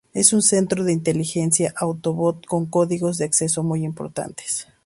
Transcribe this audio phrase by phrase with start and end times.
[0.15, 4.65] Es un centro de inteligencia Autobot, con códigos de acceso muy importantes.